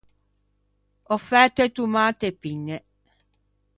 Ò 1.13 1.15
fæto 1.27 1.61
e 1.67 1.69
tomate 1.75 2.27
piñe. 2.41 2.77